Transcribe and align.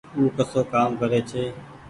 او 0.15 0.23
ڪسو 0.37 0.59
ڪآم 0.71 0.89
ڪرري 0.99 1.21
ڇي 1.29 1.43